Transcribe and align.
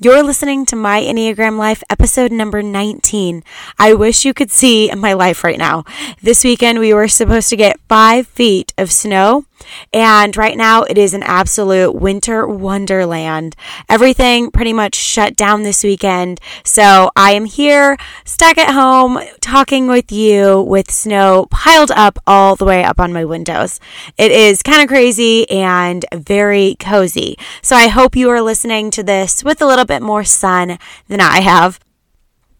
You're 0.00 0.22
listening 0.22 0.64
to 0.66 0.76
My 0.76 1.00
Enneagram 1.00 1.58
Life, 1.58 1.82
episode 1.90 2.30
number 2.30 2.62
19. 2.62 3.42
I 3.80 3.94
wish 3.94 4.24
you 4.24 4.32
could 4.32 4.52
see 4.52 4.92
my 4.94 5.12
life 5.12 5.42
right 5.42 5.58
now. 5.58 5.84
This 6.22 6.44
weekend, 6.44 6.78
we 6.78 6.94
were 6.94 7.08
supposed 7.08 7.48
to 7.48 7.56
get 7.56 7.80
five 7.88 8.28
feet 8.28 8.72
of 8.78 8.92
snow, 8.92 9.46
and 9.92 10.36
right 10.36 10.56
now 10.56 10.82
it 10.82 10.98
is 10.98 11.14
an 11.14 11.22
absolute 11.22 11.94
winter 11.94 12.46
wonderland. 12.46 13.56
Everything 13.88 14.50
pretty 14.50 14.72
much 14.72 14.94
shut 14.94 15.36
down 15.36 15.62
this 15.62 15.82
weekend, 15.82 16.40
so 16.64 17.10
I 17.16 17.32
am 17.32 17.44
here, 17.44 17.96
stuck 18.24 18.58
at 18.58 18.74
home, 18.74 19.18
talking 19.40 19.86
with 19.86 20.12
you 20.12 20.62
with 20.62 20.90
snow 20.90 21.46
piled 21.50 21.90
up 21.90 22.18
all 22.26 22.56
the 22.56 22.64
way 22.64 22.84
up 22.84 23.00
on 23.00 23.12
my 23.12 23.24
windows. 23.24 23.80
It 24.16 24.30
is 24.30 24.62
kind 24.62 24.82
of 24.82 24.88
crazy 24.88 25.48
and 25.50 26.04
very 26.12 26.76
cozy. 26.78 27.36
So 27.62 27.76
I 27.76 27.88
hope 27.88 28.16
you 28.16 28.30
are 28.30 28.42
listening 28.42 28.90
to 28.92 29.02
this 29.02 29.44
with 29.44 29.62
a 29.62 29.66
little 29.66 29.84
bit 29.84 30.02
more 30.02 30.24
sun 30.24 30.78
than 31.08 31.20
I 31.20 31.40
have. 31.40 31.78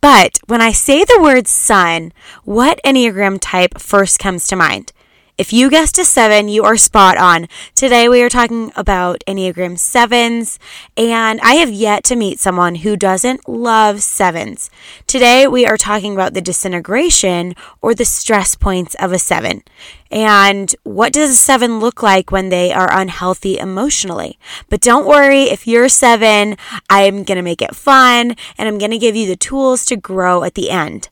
But 0.00 0.38
when 0.46 0.60
I 0.60 0.72
say 0.72 1.04
the 1.04 1.20
word 1.20 1.48
sun, 1.48 2.12
what 2.44 2.80
Enneagram 2.84 3.38
type 3.40 3.78
first 3.78 4.18
comes 4.18 4.46
to 4.48 4.56
mind? 4.56 4.92
If 5.38 5.52
you 5.52 5.70
guessed 5.70 6.00
a 6.00 6.04
seven, 6.04 6.48
you 6.48 6.64
are 6.64 6.76
spot 6.76 7.16
on. 7.16 7.46
Today 7.76 8.08
we 8.08 8.22
are 8.22 8.28
talking 8.28 8.72
about 8.74 9.22
Enneagram 9.24 9.78
sevens, 9.78 10.58
and 10.96 11.40
I 11.42 11.54
have 11.54 11.70
yet 11.70 12.02
to 12.04 12.16
meet 12.16 12.40
someone 12.40 12.74
who 12.74 12.96
doesn't 12.96 13.48
love 13.48 14.02
sevens. 14.02 14.68
Today 15.06 15.46
we 15.46 15.64
are 15.64 15.76
talking 15.76 16.12
about 16.12 16.34
the 16.34 16.40
disintegration 16.40 17.54
or 17.80 17.94
the 17.94 18.04
stress 18.04 18.56
points 18.56 18.96
of 18.96 19.12
a 19.12 19.18
seven. 19.20 19.62
And 20.10 20.74
what 20.82 21.12
does 21.12 21.30
a 21.30 21.36
seven 21.36 21.78
look 21.78 22.02
like 22.02 22.32
when 22.32 22.48
they 22.48 22.72
are 22.72 22.90
unhealthy 22.90 23.58
emotionally? 23.58 24.40
But 24.68 24.80
don't 24.80 25.06
worry, 25.06 25.44
if 25.44 25.68
you're 25.68 25.88
seven, 25.88 26.56
I'm 26.90 27.22
going 27.22 27.36
to 27.36 27.42
make 27.42 27.62
it 27.62 27.76
fun 27.76 28.34
and 28.58 28.68
I'm 28.68 28.78
going 28.78 28.90
to 28.90 28.98
give 28.98 29.14
you 29.14 29.28
the 29.28 29.36
tools 29.36 29.84
to 29.84 29.96
grow 29.96 30.42
at 30.42 30.54
the 30.54 30.68
end. 30.68 31.10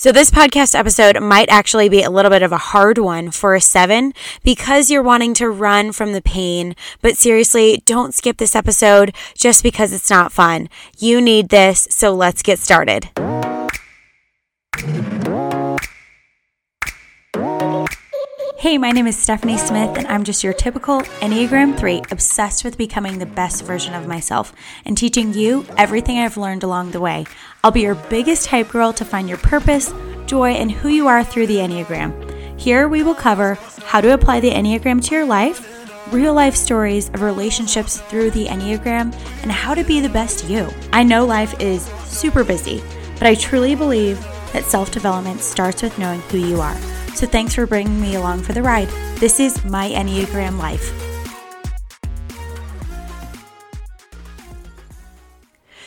So, 0.00 0.12
this 0.12 0.30
podcast 0.30 0.74
episode 0.74 1.22
might 1.22 1.50
actually 1.50 1.90
be 1.90 2.02
a 2.02 2.08
little 2.08 2.30
bit 2.30 2.42
of 2.42 2.52
a 2.52 2.56
hard 2.56 2.96
one 2.96 3.30
for 3.30 3.54
a 3.54 3.60
seven 3.60 4.14
because 4.42 4.90
you're 4.90 5.02
wanting 5.02 5.34
to 5.34 5.50
run 5.50 5.92
from 5.92 6.14
the 6.14 6.22
pain. 6.22 6.74
But 7.02 7.18
seriously, 7.18 7.82
don't 7.84 8.14
skip 8.14 8.38
this 8.38 8.56
episode 8.56 9.14
just 9.34 9.62
because 9.62 9.92
it's 9.92 10.08
not 10.08 10.32
fun. 10.32 10.70
You 10.96 11.20
need 11.20 11.50
this, 11.50 11.86
so 11.90 12.14
let's 12.14 12.40
get 12.40 12.58
started. 12.58 13.10
Hey, 18.60 18.76
my 18.76 18.90
name 18.90 19.06
is 19.06 19.16
Stephanie 19.16 19.56
Smith, 19.56 19.96
and 19.96 20.06
I'm 20.06 20.22
just 20.22 20.44
your 20.44 20.52
typical 20.52 21.00
Enneagram 21.22 21.78
3, 21.78 22.02
obsessed 22.10 22.62
with 22.62 22.76
becoming 22.76 23.18
the 23.18 23.24
best 23.24 23.64
version 23.64 23.94
of 23.94 24.06
myself 24.06 24.52
and 24.84 24.98
teaching 24.98 25.32
you 25.32 25.64
everything 25.78 26.18
I've 26.18 26.36
learned 26.36 26.62
along 26.62 26.90
the 26.90 27.00
way. 27.00 27.24
I'll 27.64 27.70
be 27.70 27.80
your 27.80 27.94
biggest 27.94 28.48
hype 28.48 28.68
girl 28.68 28.92
to 28.92 29.04
find 29.06 29.30
your 29.30 29.38
purpose, 29.38 29.94
joy, 30.26 30.50
and 30.50 30.70
who 30.70 30.90
you 30.90 31.08
are 31.08 31.24
through 31.24 31.46
the 31.46 31.56
Enneagram. 31.56 32.60
Here 32.60 32.86
we 32.86 33.02
will 33.02 33.14
cover 33.14 33.54
how 33.86 34.02
to 34.02 34.12
apply 34.12 34.40
the 34.40 34.50
Enneagram 34.50 35.02
to 35.06 35.14
your 35.14 35.24
life, 35.24 36.12
real 36.12 36.34
life 36.34 36.54
stories 36.54 37.08
of 37.14 37.22
relationships 37.22 38.02
through 38.10 38.30
the 38.32 38.44
Enneagram, 38.44 39.14
and 39.40 39.50
how 39.50 39.72
to 39.72 39.84
be 39.84 40.00
the 40.00 40.10
best 40.10 40.50
you. 40.50 40.68
I 40.92 41.02
know 41.02 41.24
life 41.24 41.58
is 41.62 41.86
super 42.04 42.44
busy, 42.44 42.82
but 43.14 43.26
I 43.26 43.36
truly 43.36 43.74
believe 43.74 44.20
that 44.52 44.64
self 44.64 44.90
development 44.90 45.40
starts 45.40 45.80
with 45.80 45.98
knowing 45.98 46.20
who 46.20 46.36
you 46.36 46.60
are. 46.60 46.76
So 47.14 47.26
thanks 47.26 47.54
for 47.54 47.66
bringing 47.66 48.00
me 48.00 48.14
along 48.14 48.42
for 48.42 48.52
the 48.52 48.62
ride. 48.62 48.88
This 49.16 49.40
is 49.40 49.64
my 49.64 49.90
Enneagram 49.90 50.58
life. 50.58 50.92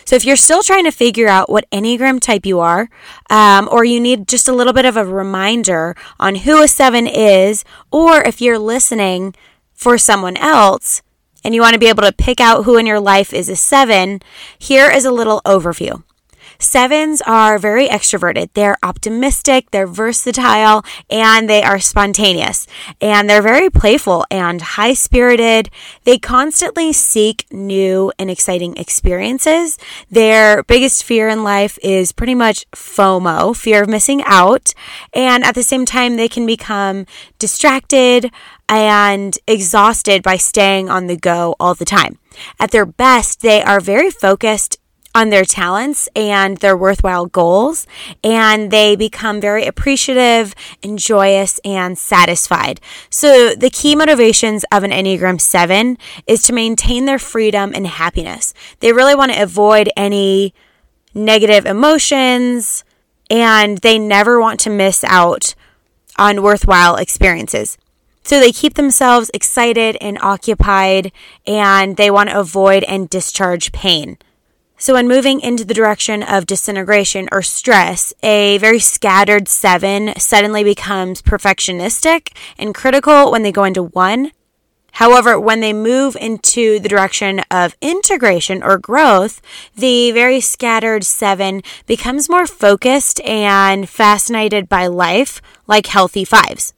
So 0.05 0.15
if 0.15 0.25
you're 0.25 0.35
still 0.35 0.61
trying 0.61 0.83
to 0.83 0.91
figure 0.91 1.27
out 1.27 1.49
what 1.49 1.69
Enneagram 1.71 2.19
type 2.19 2.45
you 2.45 2.59
are, 2.59 2.89
um, 3.29 3.67
or 3.71 3.83
you 3.83 3.99
need 3.99 4.27
just 4.27 4.47
a 4.47 4.53
little 4.53 4.73
bit 4.73 4.85
of 4.85 4.97
a 4.97 5.05
reminder 5.05 5.95
on 6.19 6.35
who 6.35 6.61
a 6.61 6.67
seven 6.67 7.07
is, 7.07 7.63
or 7.89 8.21
if 8.21 8.41
you're 8.41 8.59
listening 8.59 9.33
for 9.73 9.97
someone 9.97 10.37
else 10.37 11.01
and 11.43 11.55
you 11.55 11.61
want 11.61 11.73
to 11.73 11.79
be 11.79 11.87
able 11.87 12.03
to 12.03 12.11
pick 12.11 12.39
out 12.39 12.65
who 12.65 12.77
in 12.77 12.85
your 12.85 12.99
life 12.99 13.33
is 13.33 13.49
a 13.49 13.55
seven, 13.55 14.21
here 14.59 14.91
is 14.91 15.05
a 15.05 15.11
little 15.11 15.41
overview. 15.45 16.03
Sevens 16.63 17.21
are 17.21 17.59
very 17.59 17.87
extroverted. 17.87 18.49
They're 18.53 18.77
optimistic, 18.81 19.69
they're 19.71 19.85
versatile, 19.85 20.83
and 21.09 21.49
they 21.49 21.61
are 21.61 21.79
spontaneous. 21.79 22.67
And 23.01 23.29
they're 23.29 23.41
very 23.41 23.69
playful 23.69 24.25
and 24.31 24.61
high 24.61 24.93
spirited. 24.93 25.69
They 26.05 26.17
constantly 26.17 26.93
seek 26.93 27.45
new 27.51 28.11
and 28.17 28.31
exciting 28.31 28.77
experiences. 28.77 29.77
Their 30.09 30.63
biggest 30.63 31.03
fear 31.03 31.27
in 31.27 31.43
life 31.43 31.77
is 31.83 32.11
pretty 32.11 32.35
much 32.35 32.69
FOMO, 32.71 33.55
fear 33.55 33.83
of 33.83 33.89
missing 33.89 34.23
out. 34.25 34.73
And 35.13 35.43
at 35.43 35.55
the 35.55 35.63
same 35.63 35.85
time, 35.85 36.15
they 36.15 36.29
can 36.29 36.45
become 36.45 37.05
distracted 37.39 38.31
and 38.69 39.37
exhausted 39.47 40.23
by 40.23 40.37
staying 40.37 40.89
on 40.89 41.07
the 41.07 41.17
go 41.17 41.55
all 41.59 41.75
the 41.75 41.85
time. 41.85 42.17
At 42.59 42.71
their 42.71 42.85
best, 42.85 43.41
they 43.41 43.61
are 43.61 43.79
very 43.79 44.09
focused 44.09 44.77
on 45.15 45.29
their 45.29 45.45
talents 45.45 46.09
and 46.15 46.57
their 46.57 46.75
worthwhile 46.75 47.27
goals, 47.27 47.85
and 48.23 48.71
they 48.71 48.95
become 48.95 49.39
very 49.39 49.65
appreciative 49.65 50.55
and 50.81 50.97
joyous 50.97 51.59
and 51.63 51.97
satisfied. 51.97 52.81
So, 53.09 53.53
the 53.53 53.69
key 53.69 53.95
motivations 53.95 54.65
of 54.71 54.83
an 54.83 54.91
Enneagram 54.91 55.39
7 55.39 55.97
is 56.25 56.43
to 56.43 56.53
maintain 56.53 57.05
their 57.05 57.19
freedom 57.19 57.73
and 57.75 57.85
happiness. 57.85 58.53
They 58.79 58.91
really 58.91 59.15
want 59.15 59.33
to 59.33 59.41
avoid 59.41 59.89
any 59.95 60.53
negative 61.13 61.65
emotions, 61.65 62.83
and 63.29 63.77
they 63.79 63.99
never 63.99 64.39
want 64.39 64.59
to 64.61 64.69
miss 64.69 65.03
out 65.03 65.53
on 66.17 66.43
worthwhile 66.43 66.95
experiences. 66.95 67.77
So 68.23 68.39
they 68.39 68.51
keep 68.51 68.75
themselves 68.75 69.29
excited 69.33 69.97
and 69.99 70.17
occupied, 70.21 71.11
and 71.45 71.97
they 71.97 72.09
want 72.09 72.29
to 72.29 72.39
avoid 72.39 72.83
and 72.83 73.09
discharge 73.09 73.71
pain. 73.71 74.17
So, 74.83 74.95
when 74.95 75.07
moving 75.07 75.39
into 75.39 75.63
the 75.63 75.73
direction 75.73 76.23
of 76.23 76.45
disintegration 76.45 77.29
or 77.31 77.41
stress, 77.41 78.13
a 78.21 78.57
very 78.57 78.79
scattered 78.79 79.47
seven 79.47 80.11
suddenly 80.17 80.61
becomes 80.65 81.21
perfectionistic 81.21 82.35
and 82.57 82.75
critical 82.75 83.31
when 83.31 83.43
they 83.43 83.53
go 83.53 83.63
into 83.63 83.83
one. 83.83 84.33
However, 84.91 85.39
when 85.39 85.61
they 85.61 85.71
move 85.71 86.17
into 86.17 86.81
the 86.81 86.89
direction 86.89 87.39
of 87.49 87.77
integration 87.79 88.61
or 88.61 88.77
growth, 88.77 89.41
the 89.73 90.11
very 90.11 90.41
scattered 90.41 91.05
seven 91.05 91.61
becomes 91.87 92.27
more 92.27 92.45
focused 92.45 93.21
and 93.21 93.87
fascinated 93.87 94.67
by 94.67 94.87
life 94.87 95.41
like 95.65 95.87
healthy 95.87 96.25
fives. 96.25 96.73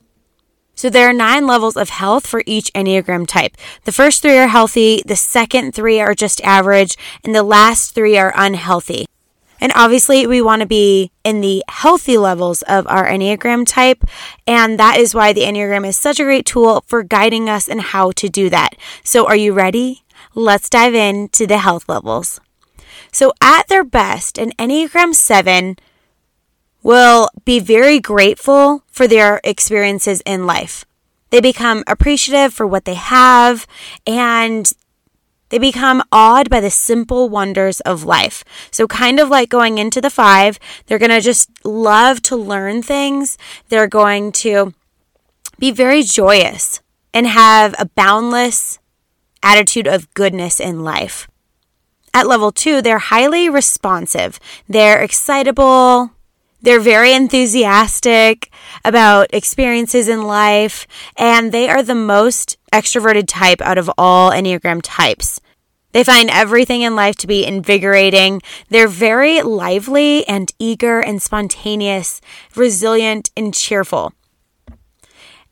So 0.75 0.90
there 0.90 1.09
are 1.09 1.13
nine 1.13 1.47
levels 1.47 1.78
of 1.78 1.90
health 1.90 2.28
for 2.28 2.44
each 2.46 2.72
Enneagram 2.74 3.25
type. 3.25 3.56
The 3.86 3.91
first 3.91 4.22
three 4.22 4.38
are 4.38 4.47
healthy, 4.47 5.02
the 5.06 5.16
second 5.16 5.74
three 5.74 6.00
are 6.02 6.13
just 6.13 6.41
average, 6.41 6.97
and 7.24 7.34
the 7.34 7.44
last 7.44 7.96
three 7.96 8.18
are 8.18 8.34
unhealthy. 8.36 9.06
And 9.62 9.72
obviously, 9.74 10.28
we 10.28 10.41
want 10.41 10.59
to 10.62 10.68
be 10.68 11.12
in 11.24 11.41
the 11.41 11.63
healthy 11.69 12.18
levels 12.18 12.62
of 12.63 12.86
our 12.88 13.06
Enneagram 13.08 13.66
type. 13.66 14.03
And 14.46 14.78
that 14.80 15.00
is 15.00 15.16
why 15.16 15.31
the 15.31 15.41
Enneagram 15.41 15.88
is 15.88 15.97
such 15.97 16.19
a 16.19 16.24
great 16.24 16.46
tool 16.46 16.84
for 16.88 17.03
guiding 17.03 17.50
us 17.50 17.68
in 17.68 17.80
how 17.80 18.12
to 18.12 18.28
do 18.28 18.50
that. 18.50 18.75
So, 19.03 19.25
are 19.25 19.36
you 19.36 19.53
ready? 19.53 20.03
Let's 20.34 20.69
dive 20.69 20.94
in 20.94 21.30
to 21.30 21.47
the 21.47 21.59
health 21.59 21.88
levels. 21.88 22.42
So, 23.12 23.31
at 23.40 23.69
their 23.69 23.86
best, 23.86 24.38
an 24.38 24.52
Enneagram 24.59 25.16
7 25.16 25.78
will 26.85 27.29
be 27.46 27.59
very 27.59 28.00
grateful 28.00 28.84
for 28.91 29.07
their 29.07 29.41
experiences 29.44 30.22
in 30.23 30.46
life. 30.46 30.85
They 31.31 31.41
become 31.41 31.84
appreciative 31.88 32.53
for 32.53 32.68
what 32.68 32.85
they 32.85 32.94
have 32.94 33.66
and 34.06 34.72
they 35.50 35.57
become 35.57 36.03
awed 36.12 36.47
by 36.47 36.59
the 36.59 36.69
simple 36.69 37.28
wonders 37.28 37.81
of 37.81 38.03
life. 38.03 38.44
So, 38.69 38.86
kind 38.86 39.19
of 39.19 39.30
like 39.30 39.50
going 39.50 39.80
into 39.80 40.00
the 40.00 40.12
five, 40.12 40.60
they're 40.86 41.00
going 41.00 41.10
to 41.10 41.21
just 41.21 41.50
love 41.65 42.21
to 42.24 42.36
learn 42.36 42.83
things. 42.83 43.39
They're 43.69 43.88
going 43.88 44.31
to 44.44 44.75
be 45.57 45.71
very 45.71 46.04
joyous 46.04 46.81
and 47.15 47.25
have 47.25 47.74
a 47.80 47.89
boundless 47.95 48.77
attitude 49.42 49.88
of 49.88 50.13
goodness 50.13 50.60
in 50.60 50.83
life. 50.83 51.27
At 52.13 52.27
level 52.27 52.51
two, 52.51 52.83
they're 52.83 53.00
highly 53.00 53.50
responsive. 53.50 54.39
They're 54.69 55.01
excitable, 55.01 56.12
they're 56.65 56.79
very 56.79 57.13
enthusiastic 57.13 58.51
about 58.83 59.31
experiences 59.31 60.07
in 60.07 60.23
life, 60.23 60.88
and 61.15 61.51
they 61.51 61.69
are 61.69 61.83
the 61.83 61.94
most 61.94 62.57
extroverted 62.73 63.25
type 63.27 63.62
out 63.62 63.77
of 63.77 63.89
all 64.00 64.31
Enneagram 64.31 64.81
types. 64.83 65.39
They 65.91 66.03
find 66.03 66.27
everything 66.31 66.81
in 66.81 66.95
life 66.95 67.17
to 67.17 67.27
be 67.27 67.45
invigorating. 67.45 68.41
They're 68.69 68.88
very 68.88 69.44
lively 69.44 70.27
and 70.27 70.51
eager 70.57 71.00
and 71.00 71.21
spontaneous, 71.21 72.19
resilient 72.56 73.29
and 73.38 73.53
cheerful. 73.53 74.13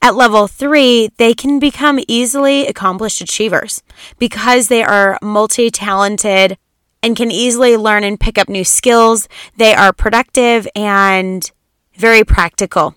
At 0.01 0.15
level 0.15 0.47
three, 0.47 1.11
they 1.17 1.35
can 1.35 1.59
become 1.59 1.99
easily 2.07 2.65
accomplished 2.65 3.21
achievers 3.21 3.83
because 4.17 4.67
they 4.67 4.83
are 4.83 5.19
multi 5.21 5.69
talented, 5.69 6.57
and 7.03 7.15
can 7.15 7.29
easily 7.29 7.77
learn 7.77 8.03
and 8.03 8.19
pick 8.19 8.39
up 8.39 8.49
new 8.49 8.63
skills. 8.63 9.27
They 9.57 9.75
are 9.75 9.93
productive 9.93 10.67
and 10.75 11.51
very 11.95 12.23
practical. 12.23 12.95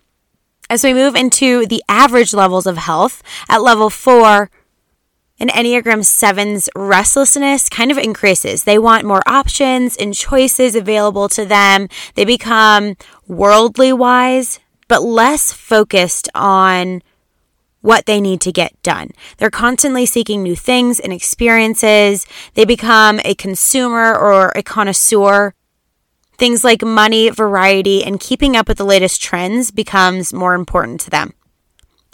As 0.70 0.82
we 0.82 0.94
move 0.94 1.14
into 1.14 1.66
the 1.66 1.82
average 1.88 2.32
levels 2.32 2.66
of 2.66 2.76
health, 2.76 3.22
at 3.48 3.62
level 3.62 3.90
four, 3.90 4.50
an 5.38 5.48
Enneagram 5.48 6.00
7's 6.00 6.70
restlessness 6.74 7.68
kind 7.68 7.90
of 7.90 7.98
increases. 7.98 8.64
They 8.64 8.78
want 8.78 9.04
more 9.04 9.22
options 9.26 9.96
and 9.96 10.14
choices 10.14 10.74
available 10.74 11.28
to 11.30 11.44
them. 11.44 11.88
They 12.14 12.24
become 12.24 12.96
worldly 13.26 13.92
wise, 13.92 14.60
but 14.88 15.02
less 15.02 15.52
focused 15.52 16.28
on 16.34 17.02
what 17.86 18.06
they 18.06 18.20
need 18.20 18.40
to 18.40 18.50
get 18.50 18.82
done. 18.82 19.10
They're 19.38 19.48
constantly 19.48 20.06
seeking 20.06 20.42
new 20.42 20.56
things 20.56 20.98
and 20.98 21.12
experiences. 21.12 22.26
They 22.54 22.64
become 22.64 23.20
a 23.24 23.36
consumer 23.36 24.12
or 24.12 24.52
a 24.56 24.62
connoisseur. 24.64 25.54
Things 26.36 26.64
like 26.64 26.82
money, 26.82 27.30
variety, 27.30 28.02
and 28.02 28.18
keeping 28.18 28.56
up 28.56 28.66
with 28.66 28.78
the 28.78 28.84
latest 28.84 29.22
trends 29.22 29.70
becomes 29.70 30.32
more 30.32 30.54
important 30.54 31.00
to 31.02 31.10
them. 31.10 31.32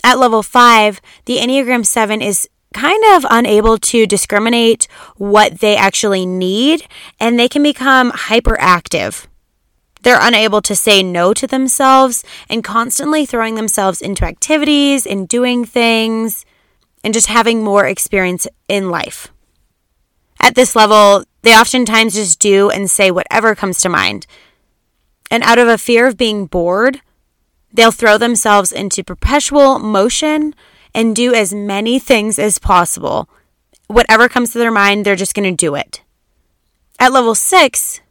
At 0.04 0.18
level 0.18 0.42
five, 0.42 1.00
the 1.24 1.38
Enneagram 1.38 1.86
7 1.86 2.20
is 2.20 2.46
kind 2.74 3.02
of 3.14 3.24
unable 3.30 3.78
to 3.78 4.06
discriminate 4.06 4.86
what 5.16 5.60
they 5.60 5.74
actually 5.74 6.26
need, 6.26 6.86
and 7.18 7.38
they 7.38 7.48
can 7.48 7.62
become 7.62 8.12
hyperactive. 8.12 9.26
They're 10.02 10.18
unable 10.20 10.60
to 10.62 10.74
say 10.74 11.02
no 11.02 11.32
to 11.34 11.46
themselves 11.46 12.24
and 12.48 12.64
constantly 12.64 13.24
throwing 13.24 13.54
themselves 13.54 14.00
into 14.00 14.24
activities 14.24 15.06
and 15.06 15.28
doing 15.28 15.64
things 15.64 16.44
and 17.04 17.14
just 17.14 17.28
having 17.28 17.62
more 17.62 17.86
experience 17.86 18.46
in 18.68 18.90
life. 18.90 19.28
At 20.40 20.56
this 20.56 20.74
level, 20.74 21.24
they 21.42 21.56
oftentimes 21.56 22.14
just 22.14 22.40
do 22.40 22.68
and 22.68 22.90
say 22.90 23.10
whatever 23.10 23.54
comes 23.54 23.80
to 23.80 23.88
mind. 23.88 24.26
And 25.30 25.42
out 25.44 25.58
of 25.58 25.68
a 25.68 25.78
fear 25.78 26.06
of 26.06 26.16
being 26.16 26.46
bored, 26.46 27.00
they'll 27.72 27.90
throw 27.90 28.18
themselves 28.18 28.72
into 28.72 29.04
perpetual 29.04 29.78
motion 29.78 30.54
and 30.94 31.16
do 31.16 31.32
as 31.32 31.54
many 31.54 31.98
things 31.98 32.38
as 32.38 32.58
possible. 32.58 33.30
Whatever 33.86 34.28
comes 34.28 34.52
to 34.52 34.58
their 34.58 34.70
mind, 34.70 35.04
they're 35.04 35.16
just 35.16 35.34
going 35.34 35.50
to 35.50 35.56
do 35.56 35.74
it. 35.74 36.02
At 36.98 37.12
level 37.12 37.34
six, 37.34 38.01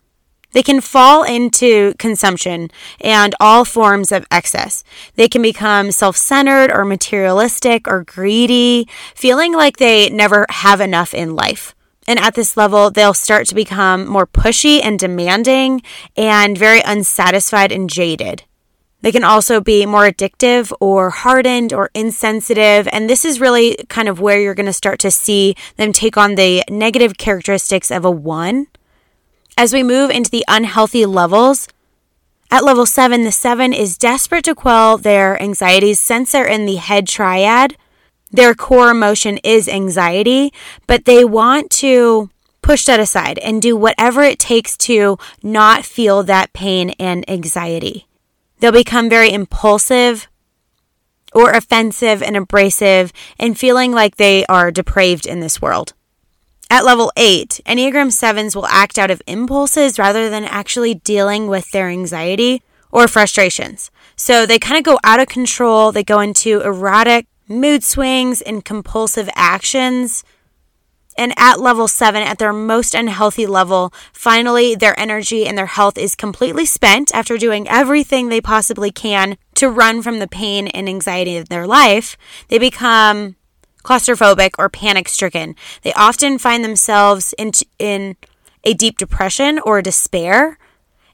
they 0.54 0.64
can 0.64 0.82
fall 0.82 1.24
into 1.24 1.94
consumption 1.96 2.70
and 3.00 3.36
all 3.40 3.66
forms 3.66 4.12
of 4.12 4.26
excess. 4.32 4.84
They 5.16 5.28
can 5.28 5.42
become 5.42 5.92
self 5.92 6.18
centered 6.18 6.72
or 6.72 6.86
materialistic 6.86 7.88
or 7.88 8.04
greedy, 8.04 8.88
feeling 9.16 9.54
like 9.54 9.78
they 9.78 10.10
never 10.10 10.46
have 10.50 10.82
enough 10.82 11.14
in 11.14 11.36
life. 11.36 11.76
And 12.08 12.20
at 12.20 12.36
this 12.36 12.58
level, 12.58 12.90
they'll 12.90 13.14
start 13.14 13.48
to 13.48 13.56
become 13.56 14.08
more 14.08 14.28
pushy 14.28 14.82
and 14.84 15.00
demanding 15.00 15.82
and 16.18 16.58
very 16.58 16.82
unsatisfied 16.82 17.72
and 17.72 17.90
jaded. 17.90 18.44
They 19.02 19.12
can 19.12 19.24
also 19.24 19.60
be 19.60 19.86
more 19.86 20.04
addictive 20.04 20.72
or 20.80 21.10
hardened 21.10 21.74
or 21.74 21.90
insensitive. 21.94 22.88
And 22.92 23.10
this 23.10 23.26
is 23.26 23.40
really 23.40 23.78
kind 23.90 24.08
of 24.08 24.20
where 24.20 24.40
you're 24.40 24.54
going 24.54 24.68
to 24.68 24.74
start 24.74 25.00
to 25.00 25.12
see 25.12 25.56
them 25.78 25.92
take 25.92 26.18
on 26.18 26.36
the 26.36 26.64
negative 26.70 27.18
characteristics 27.18 27.92
of 27.92 28.06
a 28.06 28.12
one. 28.12 28.68
As 29.62 29.74
we 29.74 29.84
move 29.84 30.10
into 30.10 30.32
the 30.32 30.44
unhealthy 30.48 31.06
levels, 31.06 31.68
at 32.50 32.64
level 32.64 32.88
seven, 32.88 33.26
the 33.26 33.32
seven 33.32 33.74
is 33.74 33.96
desperate 33.96 34.44
to 34.46 34.56
quell 34.56 34.98
their 34.98 35.40
anxieties 35.40 36.00
since 36.00 36.32
they're 36.32 36.48
in 36.48 36.66
the 36.66 36.78
head 36.78 37.08
triad. 37.08 37.78
Their 38.32 38.56
core 38.56 38.90
emotion 38.90 39.38
is 39.44 39.70
anxiety, 39.70 40.52
but 40.88 41.06
they 41.06 41.24
want 41.24 41.70
to 41.82 42.32
push 42.64 42.86
that 42.86 43.00
aside 43.00 43.38
and 43.38 43.62
do 43.62 43.78
whatever 43.78 44.24
it 44.24 44.40
takes 44.40 44.76
to 44.78 45.20
not 45.44 45.86
feel 45.86 46.24
that 46.24 46.54
pain 46.54 46.96
and 46.98 47.24
anxiety. 47.30 48.08
They'll 48.62 48.72
become 48.72 49.12
very 49.12 49.32
impulsive 49.32 50.28
or 51.36 51.52
offensive 51.52 52.24
and 52.24 52.36
abrasive 52.36 53.14
and 53.38 53.56
feeling 53.56 53.92
like 53.92 54.16
they 54.16 54.44
are 54.48 54.72
depraved 54.72 55.28
in 55.28 55.40
this 55.40 55.62
world. 55.62 55.94
At 56.72 56.86
level 56.86 57.12
8, 57.18 57.60
Enneagram 57.66 58.14
7s 58.14 58.56
will 58.56 58.66
act 58.68 58.98
out 58.98 59.12
of 59.12 59.22
impulses 59.28 60.00
rather 60.00 60.30
than 60.30 60.46
actually 60.46 60.94
dealing 60.94 61.48
with 61.48 61.70
their 61.72 61.90
anxiety 61.90 62.64
or 62.94 63.10
frustrations. 63.10 63.92
So 64.16 64.46
they 64.46 64.58
kind 64.58 64.78
of 64.78 64.86
go 64.86 64.98
out 65.04 65.20
of 65.20 65.28
control, 65.28 65.92
they 65.92 66.06
go 66.06 66.22
into 66.22 66.62
erratic 66.62 67.28
mood 67.50 67.84
swings 67.84 68.42
and 68.42 68.64
compulsive 68.64 69.30
actions 69.36 70.24
and 71.18 71.34
at 71.36 71.60
level 71.60 71.90
seven, 71.90 72.24
at 72.24 72.38
their 72.38 72.54
most 72.54 72.96
unhealthy 72.96 73.46
level, 73.46 73.94
finally 74.14 74.74
their 74.74 74.98
energy 74.98 75.46
and 75.46 75.58
their 75.58 75.66
health 75.66 75.98
is 75.98 76.16
completely 76.16 76.66
spent 76.66 77.14
after 77.14 77.38
doing 77.38 77.68
everything 77.68 78.30
they 78.30 78.40
possibly 78.40 78.92
can 78.92 79.38
to 79.56 79.70
run 79.70 80.02
from 80.02 80.20
the 80.20 80.28
pain 80.28 80.68
and 80.68 80.88
anxiety 80.88 81.36
of 81.36 81.50
their 81.50 81.68
life. 81.68 82.16
They 82.48 82.58
become 82.58 83.36
claustrophobic 83.84 84.52
or 84.58 84.70
panic 84.70 85.08
stricken. 85.08 85.56
They 85.84 85.94
often 85.94 86.38
find 86.38 86.64
themselves 86.64 87.34
in, 87.38 87.52
in 87.80 88.16
a 88.64 88.74
deep 88.74 88.98
depression 88.98 89.60
or 89.60 89.82
despair 89.82 90.58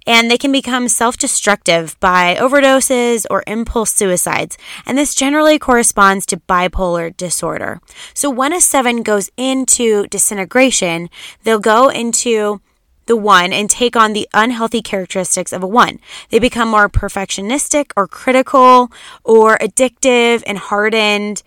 and 0.08 0.32
they 0.32 0.38
can 0.38 0.54
become 0.54 0.88
self 0.88 1.18
destructive 1.18 2.00
by 2.00 2.36
overdoses 2.40 3.26
or 3.30 3.44
impulse 3.46 3.92
suicides. 3.92 4.58
And 4.86 4.98
this 4.98 5.14
generally 5.14 5.60
corresponds 5.60 6.26
to 6.28 6.38
bipolar 6.38 7.16
disorder. 7.16 7.82
So 8.14 8.30
when 8.30 8.54
a 8.54 8.62
seven 8.62 9.04
goes 9.04 9.30
into 9.36 10.08
disintegration, 10.08 11.10
they'll 11.44 11.60
go 11.60 11.90
into 11.90 12.62
the 13.08 13.18
one 13.18 13.54
and 13.54 13.70
take 13.70 13.96
on 13.96 14.14
the 14.14 14.28
unhealthy 14.34 14.82
characteristics 14.82 15.52
of 15.52 15.64
a 15.64 15.68
one. 15.68 16.00
They 16.30 16.40
become 16.40 16.70
more 16.70 16.90
perfectionistic 16.90 17.92
or 17.96 18.08
critical 18.08 18.92
or 19.24 19.58
addictive 19.58 20.44
and 20.46 20.58
hardened 20.58 21.44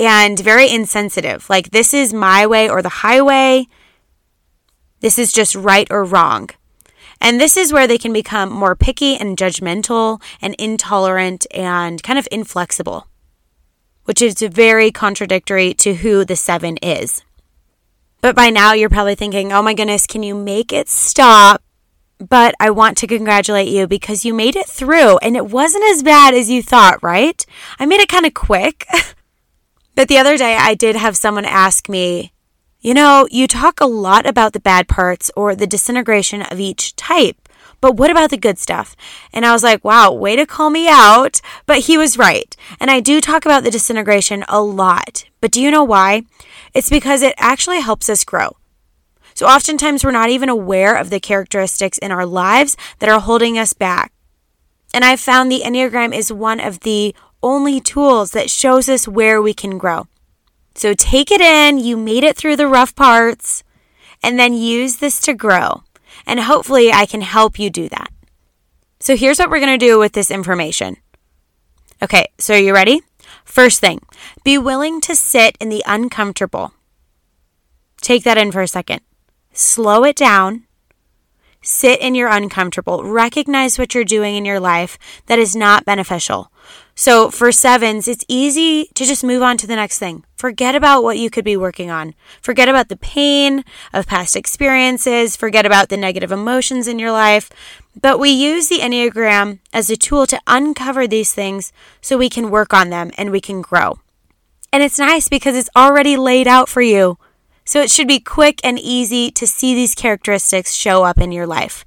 and 0.00 0.40
very 0.40 0.68
insensitive. 0.70 1.48
Like, 1.50 1.70
this 1.70 1.92
is 1.92 2.14
my 2.14 2.46
way 2.46 2.70
or 2.70 2.80
the 2.80 2.88
highway. 2.88 3.66
This 5.00 5.18
is 5.18 5.30
just 5.30 5.54
right 5.54 5.86
or 5.90 6.04
wrong. 6.04 6.48
And 7.20 7.38
this 7.38 7.58
is 7.58 7.72
where 7.72 7.86
they 7.86 7.98
can 7.98 8.14
become 8.14 8.50
more 8.50 8.74
picky 8.74 9.14
and 9.14 9.36
judgmental 9.36 10.22
and 10.40 10.54
intolerant 10.54 11.46
and 11.50 12.02
kind 12.02 12.18
of 12.18 12.26
inflexible, 12.32 13.08
which 14.04 14.22
is 14.22 14.40
very 14.40 14.90
contradictory 14.90 15.74
to 15.74 15.96
who 15.96 16.24
the 16.24 16.36
seven 16.36 16.78
is. 16.78 17.22
But 18.22 18.34
by 18.34 18.48
now, 18.48 18.72
you're 18.72 18.88
probably 18.88 19.14
thinking, 19.14 19.52
oh 19.52 19.62
my 19.62 19.74
goodness, 19.74 20.06
can 20.06 20.22
you 20.22 20.34
make 20.34 20.72
it 20.72 20.88
stop? 20.88 21.62
But 22.18 22.54
I 22.58 22.70
want 22.70 22.96
to 22.98 23.06
congratulate 23.06 23.68
you 23.68 23.86
because 23.86 24.24
you 24.24 24.32
made 24.32 24.56
it 24.56 24.66
through 24.66 25.18
and 25.18 25.36
it 25.36 25.46
wasn't 25.46 25.84
as 25.84 26.02
bad 26.02 26.34
as 26.34 26.50
you 26.50 26.62
thought, 26.62 27.02
right? 27.02 27.44
I 27.78 27.84
made 27.86 28.00
it 28.00 28.08
kind 28.08 28.26
of 28.26 28.32
quick. 28.32 28.86
but 29.94 30.08
the 30.08 30.18
other 30.18 30.36
day, 30.36 30.56
I 30.56 30.74
did 30.74 30.96
have 30.96 31.16
someone 31.16 31.44
ask 31.44 31.88
me, 31.88 32.32
you 32.80 32.94
know, 32.94 33.28
you 33.30 33.46
talk 33.46 33.80
a 33.80 33.86
lot 33.86 34.26
about 34.26 34.52
the 34.52 34.60
bad 34.60 34.88
parts 34.88 35.30
or 35.36 35.54
the 35.54 35.66
disintegration 35.66 36.42
of 36.42 36.58
each 36.58 36.96
type, 36.96 37.48
but 37.80 37.96
what 37.96 38.10
about 38.10 38.30
the 38.30 38.36
good 38.36 38.58
stuff? 38.58 38.94
And 39.32 39.46
I 39.46 39.52
was 39.52 39.62
like, 39.62 39.84
wow, 39.84 40.12
way 40.12 40.36
to 40.36 40.46
call 40.46 40.70
me 40.70 40.88
out. 40.88 41.40
But 41.66 41.80
he 41.80 41.96
was 41.96 42.18
right. 42.18 42.54
And 42.78 42.90
I 42.90 43.00
do 43.00 43.20
talk 43.20 43.44
about 43.44 43.64
the 43.64 43.70
disintegration 43.70 44.44
a 44.48 44.60
lot. 44.60 45.24
But 45.40 45.50
do 45.50 45.62
you 45.62 45.70
know 45.70 45.84
why? 45.84 46.22
It's 46.74 46.90
because 46.90 47.22
it 47.22 47.34
actually 47.38 47.80
helps 47.80 48.08
us 48.08 48.24
grow. 48.24 48.56
So 49.34 49.46
oftentimes 49.46 50.04
we're 50.04 50.10
not 50.10 50.28
even 50.28 50.48
aware 50.48 50.94
of 50.94 51.08
the 51.08 51.20
characteristics 51.20 51.96
in 51.98 52.12
our 52.12 52.26
lives 52.26 52.76
that 52.98 53.08
are 53.08 53.20
holding 53.20 53.58
us 53.58 53.72
back. 53.72 54.12
And 54.92 55.04
I've 55.04 55.20
found 55.20 55.50
the 55.50 55.62
Enneagram 55.64 56.14
is 56.14 56.32
one 56.32 56.60
of 56.60 56.80
the 56.80 57.14
only 57.42 57.80
tools 57.80 58.32
that 58.32 58.50
shows 58.50 58.88
us 58.88 59.08
where 59.08 59.40
we 59.40 59.54
can 59.54 59.78
grow. 59.78 60.06
So 60.74 60.94
take 60.94 61.30
it 61.30 61.40
in, 61.40 61.78
you 61.78 61.96
made 61.96 62.24
it 62.24 62.36
through 62.36 62.56
the 62.56 62.68
rough 62.68 62.94
parts, 62.94 63.64
and 64.22 64.38
then 64.38 64.54
use 64.54 64.96
this 64.96 65.20
to 65.22 65.34
grow. 65.34 65.82
And 66.26 66.40
hopefully, 66.40 66.92
I 66.92 67.06
can 67.06 67.22
help 67.22 67.58
you 67.58 67.70
do 67.70 67.88
that. 67.88 68.12
So 68.98 69.16
here's 69.16 69.38
what 69.38 69.50
we're 69.50 69.60
going 69.60 69.78
to 69.78 69.86
do 69.86 69.98
with 69.98 70.12
this 70.12 70.30
information. 70.30 70.96
Okay, 72.02 72.26
so 72.38 72.54
are 72.54 72.58
you 72.58 72.74
ready? 72.74 73.02
First 73.44 73.80
thing, 73.80 74.00
be 74.44 74.58
willing 74.58 75.00
to 75.02 75.14
sit 75.14 75.56
in 75.60 75.70
the 75.70 75.82
uncomfortable. 75.86 76.72
Take 78.00 78.24
that 78.24 78.38
in 78.38 78.52
for 78.52 78.62
a 78.62 78.68
second. 78.68 79.00
Slow 79.52 80.04
it 80.04 80.16
down. 80.16 80.64
Sit 81.62 82.00
in 82.00 82.14
your 82.14 82.28
uncomfortable. 82.28 83.04
Recognize 83.04 83.78
what 83.78 83.94
you're 83.94 84.04
doing 84.04 84.36
in 84.36 84.44
your 84.44 84.60
life 84.60 84.98
that 85.26 85.38
is 85.38 85.54
not 85.54 85.84
beneficial. 85.84 86.50
So 87.00 87.30
for 87.30 87.50
sevens, 87.50 88.06
it's 88.06 88.26
easy 88.28 88.90
to 88.92 89.06
just 89.06 89.24
move 89.24 89.42
on 89.42 89.56
to 89.56 89.66
the 89.66 89.74
next 89.74 89.98
thing. 89.98 90.22
Forget 90.36 90.74
about 90.74 91.02
what 91.02 91.16
you 91.16 91.30
could 91.30 91.46
be 91.46 91.56
working 91.56 91.90
on. 91.90 92.14
Forget 92.42 92.68
about 92.68 92.90
the 92.90 92.96
pain 92.98 93.64
of 93.94 94.06
past 94.06 94.36
experiences. 94.36 95.34
Forget 95.34 95.64
about 95.64 95.88
the 95.88 95.96
negative 95.96 96.30
emotions 96.30 96.86
in 96.86 96.98
your 96.98 97.10
life. 97.10 97.48
But 97.98 98.20
we 98.20 98.28
use 98.28 98.68
the 98.68 98.80
Enneagram 98.80 99.60
as 99.72 99.88
a 99.88 99.96
tool 99.96 100.26
to 100.26 100.38
uncover 100.46 101.06
these 101.06 101.32
things 101.32 101.72
so 102.02 102.18
we 102.18 102.28
can 102.28 102.50
work 102.50 102.74
on 102.74 102.90
them 102.90 103.12
and 103.16 103.30
we 103.30 103.40
can 103.40 103.62
grow. 103.62 103.98
And 104.70 104.82
it's 104.82 104.98
nice 104.98 105.26
because 105.26 105.56
it's 105.56 105.70
already 105.74 106.18
laid 106.18 106.46
out 106.46 106.68
for 106.68 106.82
you 106.82 107.16
So 107.64 107.80
it 107.80 107.90
should 107.90 108.08
be 108.08 108.20
quick 108.20 108.60
and 108.62 108.78
easy 108.78 109.30
to 109.30 109.46
see 109.46 109.74
these 109.74 109.94
characteristics 109.94 110.74
show 110.74 111.04
up 111.04 111.16
in 111.16 111.32
your 111.32 111.46
life. 111.46 111.86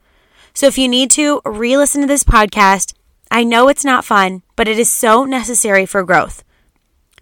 So 0.56 0.66
if 0.66 0.80
you 0.80 0.88
need 0.88 1.12
to 1.12 1.40
re 1.46 1.78
listen 1.78 2.02
to 2.02 2.08
this 2.08 2.24
podcast, 2.24 2.94
I 3.34 3.44
know 3.44 3.68
it's 3.68 3.84
not 3.84 4.06
fun, 4.06 4.44
but 4.56 4.68
it 4.68 4.78
is 4.78 4.92
so 4.92 5.26
necessary 5.26 5.88
for 5.88 6.04
growth. 6.04 6.44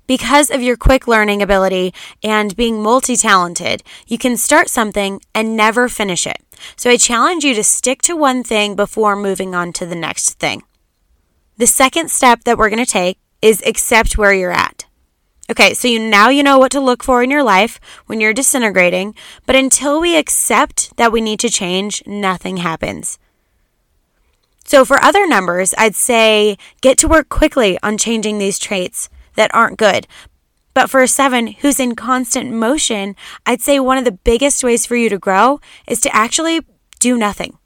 Because 0.07 0.51
of 0.51 0.61
your 0.61 0.75
quick 0.75 1.07
learning 1.07 1.41
ability 1.41 1.93
and 2.21 2.53
being 2.57 2.83
multi 2.83 3.15
talented, 3.15 3.81
you 4.07 4.17
can 4.17 4.35
start 4.35 4.67
something 4.67 5.21
and 5.33 5.55
never 5.55 5.87
finish 5.87 6.27
it. 6.27 6.39
So 6.75 6.89
I 6.89 6.97
challenge 6.97 7.45
you 7.45 7.53
to 7.53 7.63
stick 7.63 8.01
to 8.01 8.17
one 8.17 8.43
thing 8.43 8.75
before 8.75 9.15
moving 9.15 9.55
on 9.55 9.71
to 9.71 9.85
the 9.85 9.95
next 9.95 10.31
thing. 10.31 10.63
The 11.55 11.65
second 11.65 12.11
step 12.11 12.43
that 12.43 12.57
we're 12.57 12.69
going 12.69 12.85
to 12.85 12.91
take 12.91 13.17
is 13.41 13.63
accept 13.65 14.17
where 14.17 14.33
you're 14.33 14.51
at. 14.51 14.87
Okay, 15.49 15.73
so 15.73 15.87
you 15.87 15.97
now 15.97 16.27
you 16.27 16.43
know 16.43 16.59
what 16.59 16.73
to 16.73 16.81
look 16.81 17.05
for 17.05 17.23
in 17.23 17.31
your 17.31 17.43
life 17.43 17.79
when 18.07 18.19
you're 18.19 18.33
disintegrating, 18.33 19.15
but 19.45 19.55
until 19.55 20.01
we 20.01 20.17
accept 20.17 20.97
that 20.97 21.13
we 21.13 21.21
need 21.21 21.39
to 21.39 21.49
change, 21.49 22.03
nothing 22.05 22.57
happens. 22.57 23.17
So 24.71 24.85
for 24.85 25.03
other 25.03 25.27
numbers, 25.27 25.73
I'd 25.77 25.97
say 25.97 26.57
get 26.79 26.97
to 26.99 27.07
work 27.09 27.27
quickly 27.27 27.77
on 27.83 27.97
changing 27.97 28.37
these 28.37 28.57
traits 28.57 29.09
that 29.35 29.53
aren't 29.53 29.77
good. 29.77 30.07
But 30.73 30.89
for 30.89 31.01
a 31.01 31.09
seven 31.09 31.47
who's 31.47 31.77
in 31.77 31.93
constant 31.93 32.53
motion, 32.53 33.17
I'd 33.45 33.59
say 33.59 33.81
one 33.81 33.97
of 33.97 34.05
the 34.05 34.13
biggest 34.13 34.63
ways 34.63 34.85
for 34.85 34.95
you 34.95 35.09
to 35.09 35.19
grow 35.19 35.59
is 35.89 35.99
to 35.99 36.15
actually 36.15 36.61
do 37.01 37.17
nothing. 37.17 37.57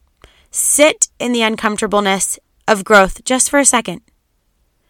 Sit 0.50 1.10
in 1.20 1.32
the 1.32 1.44
uncomfortableness 1.44 2.40
of 2.68 2.84
growth 2.84 3.24
just 3.24 3.52
for 3.52 3.60
a 3.60 3.66
second. 3.66 4.02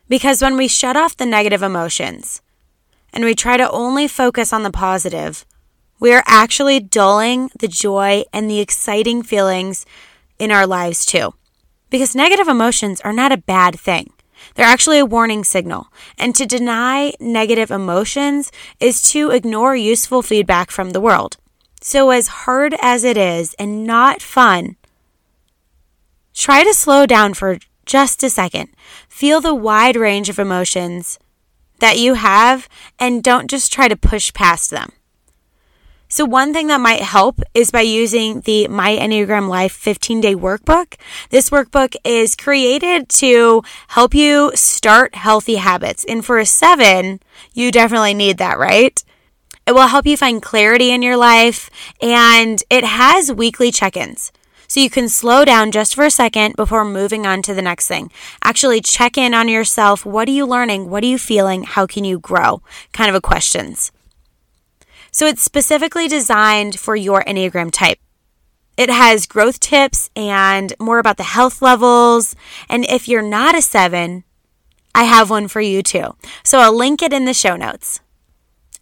Because 0.08 0.42
when 0.42 0.56
we 0.56 0.70
shut 0.70 0.96
off 0.96 1.18
the 1.18 1.26
negative 1.26 1.62
emotions, 1.62 2.42
and 3.12 3.26
we 3.26 3.36
try 3.36 3.58
to 3.58 3.70
only 3.72 4.08
focus 4.08 4.54
on 4.54 4.64
the 4.64 4.72
positive, 4.72 5.46
we 6.00 6.14
are 6.14 6.24
actually 6.26 6.80
dulling 6.80 7.50
the 7.60 7.68
joy 7.68 8.24
and 8.32 8.50
the 8.50 8.62
exciting 8.62 9.22
feelings 9.22 9.86
in 10.40 10.50
our 10.50 10.66
lives 10.66 11.06
too. 11.06 11.34
Because 11.96 12.14
negative 12.14 12.50
emotions 12.50 13.00
are 13.06 13.14
not 13.14 13.32
a 13.32 13.38
bad 13.38 13.80
thing. 13.80 14.12
They're 14.54 14.66
actually 14.66 15.00
a 15.00 15.06
warning 15.06 15.46
signal. 15.46 15.88
And 16.18 16.36
to 16.36 16.46
deny 16.46 17.14
negative 17.22 17.72
emotions 17.72 18.52
is 18.82 19.02
to 19.12 19.32
ignore 19.32 19.78
useful 19.78 20.22
feedback 20.22 20.72
from 20.72 20.90
the 20.90 21.00
world. 21.00 21.38
So, 21.80 22.10
as 22.10 22.44
hard 22.44 22.76
as 22.82 23.06
it 23.06 23.16
is 23.16 23.54
and 23.54 23.86
not 23.86 24.22
fun, 24.22 24.76
try 26.34 26.66
to 26.66 26.74
slow 26.74 27.06
down 27.06 27.34
for 27.34 27.60
just 27.86 28.22
a 28.24 28.30
second. 28.30 28.68
Feel 29.08 29.40
the 29.40 29.56
wide 29.56 29.96
range 29.96 30.28
of 30.28 30.38
emotions 30.38 31.18
that 31.80 31.98
you 31.98 32.16
have 32.16 32.68
and 33.00 33.24
don't 33.24 33.50
just 33.50 33.72
try 33.72 33.88
to 33.88 33.96
push 33.96 34.34
past 34.34 34.70
them. 34.70 34.92
So, 36.08 36.24
one 36.24 36.54
thing 36.54 36.68
that 36.68 36.80
might 36.80 37.02
help 37.02 37.42
is 37.56 37.72
by 37.72 37.82
using 37.82 38.42
the 38.42 38.68
My 38.68 38.96
Enneagram 38.96 39.50
Life 39.50 39.72
15 39.74 40.22
day 40.22 40.36
workbook. 40.36 40.96
This 41.32 41.50
workbook 41.50 41.96
is 42.04 42.36
created 42.36 43.10
to 43.10 43.64
help 43.88 44.14
you 44.14 44.52
start 44.54 45.16
healthy 45.16 45.56
habits. 45.56 46.06
And 46.08 46.24
for 46.24 46.38
a 46.38 46.46
seven, 46.46 47.22
you 47.54 47.72
definitely 47.72 48.14
need 48.14 48.38
that, 48.38 48.60
right? 48.60 49.04
It 49.66 49.72
will 49.72 49.88
help 49.88 50.06
you 50.06 50.16
find 50.16 50.44
clarity 50.44 50.92
in 50.92 51.02
your 51.02 51.18
life 51.18 51.72
and 52.00 52.62
it 52.70 52.84
has 52.84 53.32
weekly 53.32 53.72
check 53.72 53.98
ins. 53.98 54.32
So 54.68 54.80
you 54.80 54.92
can 54.92 55.10
slow 55.10 55.44
down 55.44 55.72
just 55.72 55.96
for 55.96 56.06
a 56.06 56.12
second 56.12 56.56
before 56.56 56.86
moving 56.86 57.26
on 57.26 57.42
to 57.44 57.54
the 57.56 57.64
next 57.64 57.88
thing. 57.88 58.12
Actually, 58.44 58.82
check 58.82 59.18
in 59.18 59.34
on 59.34 59.48
yourself. 59.48 60.06
What 60.06 60.28
are 60.28 60.32
you 60.32 60.46
learning? 60.46 60.90
What 60.90 61.04
are 61.04 61.08
you 61.08 61.18
feeling? 61.18 61.64
How 61.64 61.88
can 61.88 62.04
you 62.04 62.20
grow? 62.20 62.62
Kind 62.94 63.10
of 63.10 63.16
a 63.16 63.22
questions. 63.22 63.92
So 65.16 65.28
it's 65.28 65.42
specifically 65.42 66.10
designed 66.10 66.78
for 66.78 66.94
your 66.94 67.24
Enneagram 67.24 67.72
type. 67.72 68.00
It 68.76 68.90
has 68.90 69.26
growth 69.26 69.62
tips 69.62 70.10
and 70.14 70.74
more 70.78 71.00
about 71.00 71.16
the 71.16 71.24
health 71.24 71.62
levels. 71.62 72.36
And 72.68 72.84
if 72.84 73.08
you're 73.08 73.22
not 73.22 73.56
a 73.56 73.62
seven, 73.62 74.26
I 74.94 75.06
have 75.06 75.30
one 75.30 75.48
for 75.48 75.62
you 75.62 75.82
too. 75.82 76.18
So 76.44 76.60
I'll 76.60 76.76
link 76.76 77.02
it 77.02 77.14
in 77.14 77.24
the 77.24 77.34
show 77.34 77.56
notes. 77.56 78.02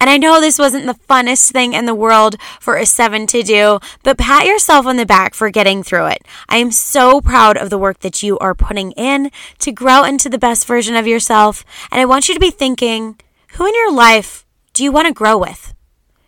And 0.00 0.10
I 0.10 0.16
know 0.16 0.40
this 0.40 0.58
wasn't 0.58 0.86
the 0.86 0.98
funnest 1.08 1.52
thing 1.52 1.72
in 1.72 1.86
the 1.86 1.94
world 1.94 2.34
for 2.58 2.74
a 2.74 2.84
seven 2.84 3.28
to 3.28 3.44
do, 3.44 3.78
but 4.02 4.18
pat 4.18 4.44
yourself 4.44 4.86
on 4.86 4.96
the 4.96 5.06
back 5.06 5.34
for 5.34 5.50
getting 5.50 5.84
through 5.84 6.06
it. 6.06 6.26
I 6.48 6.56
am 6.56 6.72
so 6.72 7.20
proud 7.20 7.56
of 7.56 7.70
the 7.70 7.78
work 7.78 8.00
that 8.00 8.24
you 8.24 8.40
are 8.40 8.56
putting 8.56 8.90
in 8.92 9.30
to 9.60 9.70
grow 9.70 10.02
into 10.02 10.28
the 10.28 10.38
best 10.38 10.66
version 10.66 10.96
of 10.96 11.06
yourself. 11.06 11.64
And 11.92 12.00
I 12.00 12.06
want 12.06 12.26
you 12.26 12.34
to 12.34 12.40
be 12.40 12.50
thinking, 12.50 13.20
who 13.52 13.66
in 13.68 13.74
your 13.76 13.92
life 13.92 14.44
do 14.72 14.82
you 14.82 14.90
want 14.90 15.06
to 15.06 15.14
grow 15.14 15.38
with? 15.38 15.73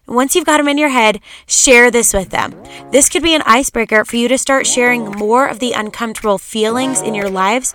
Once 0.07 0.37
you've 0.37 0.47
got 0.47 0.59
them 0.59 0.69
in 0.69 0.79
your 0.79 0.89
head, 0.89 1.21
share 1.47 1.91
this 1.91 2.13
with 2.15 2.31
them. 2.31 2.55
This 2.93 3.09
could 3.09 3.23
be 3.23 3.35
an 3.35 3.43
icebreaker 3.45 4.05
for 4.05 4.17
you 4.17 4.29
to 4.29 4.39
start 4.39 4.67
sharing 4.67 5.11
more 5.11 5.47
of 5.47 5.59
the 5.59 5.73
uncomfortable 5.73 6.39
feelings 6.39 7.03
in 7.03 7.15
your 7.15 7.29
lives 7.29 7.75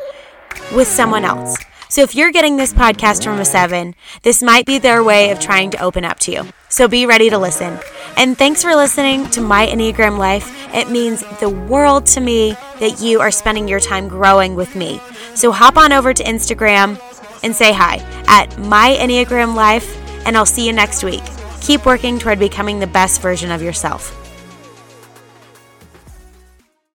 with 0.74 0.88
someone 0.88 1.26
else. 1.26 1.58
So 1.90 2.04
if 2.04 2.16
you're 2.16 2.32
getting 2.32 2.56
this 2.56 2.74
podcast 2.74 3.26
from 3.26 3.38
a 3.42 3.44
seven, 3.44 3.96
this 4.24 4.42
might 4.42 4.66
be 4.66 4.78
their 4.78 5.04
way 5.04 5.32
of 5.32 5.42
trying 5.42 5.72
to 5.72 5.84
open 5.84 6.06
up 6.06 6.20
to 6.20 6.32
you. 6.32 6.48
So 6.70 6.88
be 6.88 7.06
ready 7.06 7.30
to 7.30 7.38
listen. 7.38 7.78
And 8.16 8.38
thanks 8.38 8.64
for 8.64 8.74
listening 8.76 9.30
to 9.32 9.42
My 9.42 9.68
Enneagram 9.68 10.18
Life. 10.18 10.50
It 10.74 10.90
means 10.90 11.22
the 11.42 11.50
world 11.50 12.06
to 12.08 12.22
me 12.22 12.54
that 12.80 13.02
you 13.02 13.20
are 13.20 13.30
spending 13.30 13.68
your 13.68 13.82
time 13.82 14.08
growing 14.08 14.56
with 14.56 14.74
me. 14.74 15.02
So 15.36 15.52
hop 15.52 15.76
on 15.76 15.92
over 15.92 16.14
to 16.14 16.24
Instagram 16.24 16.98
and 17.44 17.54
say 17.54 17.74
hi 17.74 17.98
at 18.28 18.58
My 18.58 18.96
Enneagram 18.98 19.54
Life, 19.54 19.98
and 20.26 20.38
I'll 20.38 20.46
see 20.46 20.66
you 20.66 20.72
next 20.72 21.04
week. 21.04 21.24
Keep 21.62 21.86
working 21.86 22.18
toward 22.18 22.40
becoming 22.40 22.80
the 22.80 22.88
best 22.88 23.22
version 23.22 23.52
of 23.52 23.62
yourself. 23.62 24.21